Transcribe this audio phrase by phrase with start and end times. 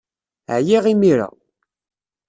[0.55, 1.27] Ɛyiɣ imir-a.